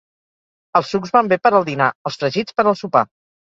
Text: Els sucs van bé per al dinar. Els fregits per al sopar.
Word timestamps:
Els 0.79 0.89
sucs 0.93 1.13
van 1.19 1.31
bé 1.33 1.39
per 1.45 1.53
al 1.59 1.69
dinar. 1.69 1.93
Els 2.11 2.21
fregits 2.25 2.59
per 2.61 2.69
al 2.69 2.83
sopar. 2.85 3.09